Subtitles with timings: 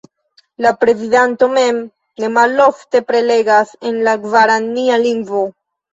[0.65, 1.77] La prezidanto mem
[2.23, 5.45] ne malofte prelegas en la gvarania lingvo.